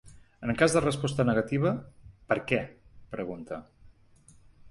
En 0.45 0.53
cas 0.61 0.75
de 0.75 0.81
resposta 0.85 1.25
negativa, 1.29 1.73
per 2.33 2.39
què?, 2.53 2.61
pregunta. 3.17 3.63